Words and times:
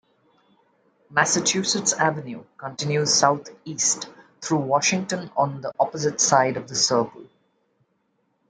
Massachusetts 1.11 1.93
Avenue 1.93 2.43
continues 2.57 3.13
southeast 3.13 4.09
through 4.41 4.57
Washington 4.57 5.29
on 5.37 5.61
the 5.61 5.71
opposite 5.79 6.19
side 6.19 6.57
of 6.57 6.67
the 6.67 6.73
circle. 6.75 7.27